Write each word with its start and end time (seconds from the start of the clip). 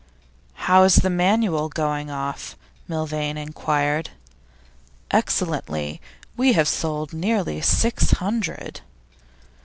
'How's 0.53 0.95
the 0.95 1.11
"Manual" 1.11 1.69
going 1.69 2.09
off?' 2.09 2.57
Milvain 2.87 3.37
inquired. 3.37 4.09
'Excellently! 5.11 6.01
We 6.35 6.53
have 6.53 6.67
sold 6.67 7.13
nearly 7.13 7.61
six 7.61 8.09
hundred. 8.13 8.81